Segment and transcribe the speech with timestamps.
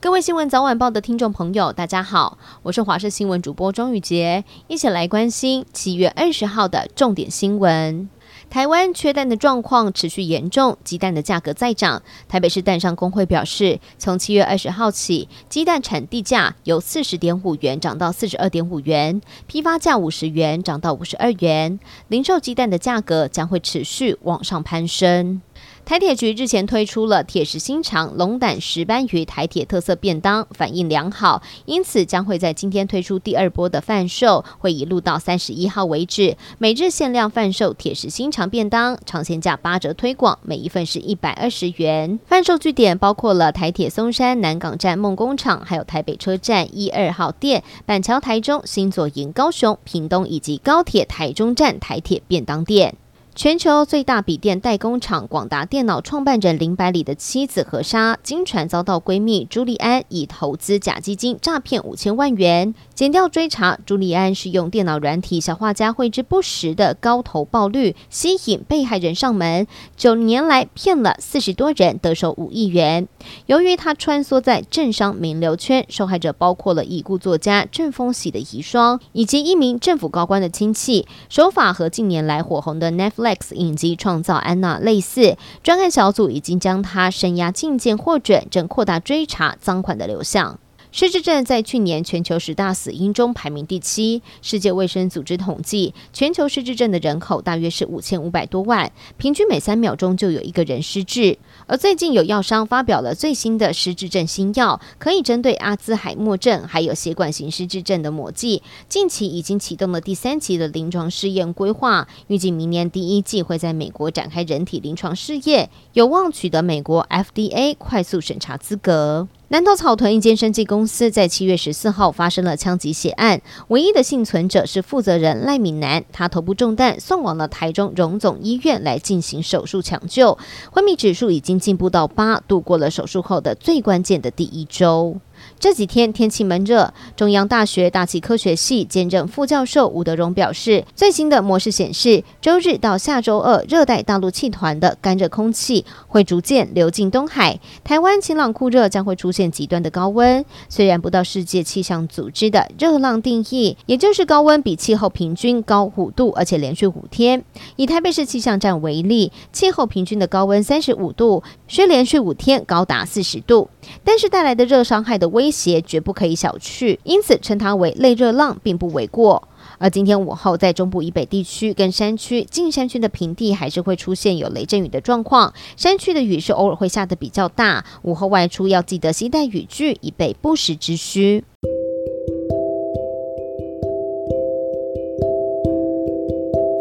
[0.00, 8.08] 各位新闻早晚报的听众朋友，大家好，我是华视新闻主播庄宇洁，一起来关心七月二十号的重点新闻。
[8.48, 12.00] 台湾缺蛋的状况持续严重，鸡蛋的价格再涨。
[12.28, 25.42] 台北市蛋商工会表示，从七月二十号起，鸡蛋产地价由四十点五元涨到四十二点五元，批发价五十元涨到五十二元，零售鸡蛋的价格将会持续往上攀升。
[25.88, 42.18] 台铁局日前推出了铁石心肠龙胆石斑鱼台铁特色便当，反应良好，因此将会在今天推出第二波的贩售，会一路到三十一号为止，每日限量贩售铁石心肠便当，尝鲜价八折推广，每一份是一百二十元。
[42.26, 52.94] 贩售据点包括了台铁松山南港站梦工厂，还有台北车站一二号店、板桥台中、新左营高雄、屏东以及高铁台中站台铁便当店。
[53.38, 62.74] 全球最大笔电代工厂广达电脑创办人林百里的妻子何莎，经传遭到闺蜜朱利安以投资假基金诈骗五千万元。
[62.96, 73.06] 检调追查，朱利安是用电脑软体小画家绘制不实的高投报率，吸引被害人上门，九年来骗了四十多人，得手五亿元。
[73.46, 83.27] 由于他穿梭在政商名流圈，受害者包括了已故作家郑丰喜的遗孀，以及一名政府高官的亲戚，手法和近年来火红的 Netflix。
[83.28, 90.58] X 影集创造安娜类似，专案小组已经将他声押禁见获准，正扩大追查赃款的流向。
[90.98, 94.20] 失智症在去年全球十大死因中排名第七。
[94.42, 101.38] 世界卫生组织统计，全球失智症的人口大约是五千五百多万，平均每三秒钟就有一个人失智。
[101.68, 108.64] 而最近有药商发表了最新的失智症新药，可以针对阿兹海默症还有血管型失智症的抹剂。
[108.88, 119.28] 近期已经启动了第三期的临床试验规划，预计明年第一季会在美国展开人体临床试验，有望取得美国 FDA 快速审查资格。
[119.50, 130.36] 南投草屯一间生技公司在七月十四号发生了枪击血案，唯一的幸存者是负责人赖敏南，他头部中弹，送往了台中荣总医院来进行手术抢救，
[130.70, 135.16] 昏迷指数已经进步到八，度过了手术后的最关键的第一周。
[135.58, 150.44] 这几天天气闷热，中央大学大气科学系兼任副教授吴德荣表示，最新的模式显示，周日到下周二，热带大陆气团的干热空气会逐渐流进东海，台湾晴朗酷热将会出现极端的高温。
[150.68, 157.44] 虽然不到世界气象组织的热浪定义，也就是高温比气候平均高五度，而且连续五天。
[157.76, 163.68] 以台北市气象站为例，气候平均的高温三十五度，需连续五天高达四十度，
[164.04, 169.46] 但是带来的热伤害的威胁绝不可以小觑，因此称它为类热浪并不为过。
[169.78, 175.54] 而今天午后，在中部以北地区跟山区、近山区的平地，还是会出现有雷阵雨的状况。
[175.76, 181.44] 山区的雨是偶尔会下得比较大，午后外出要记得携带雨具，以备不时之需。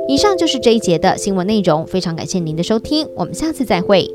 [0.07, 4.09] 以上就是这一节的新闻内容，非常感谢您的收听，我们下次再会。